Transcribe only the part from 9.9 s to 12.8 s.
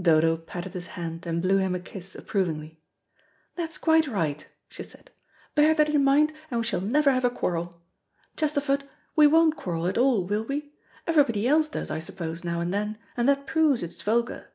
all, will we? Everybody else does, I suppose, now and